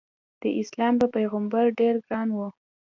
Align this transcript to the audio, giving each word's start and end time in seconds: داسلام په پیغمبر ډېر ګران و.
داسلام 0.43 0.93
په 1.01 1.07
پیغمبر 1.15 1.65
ډېر 1.79 1.95
ګران 2.05 2.29
و. 2.33 2.39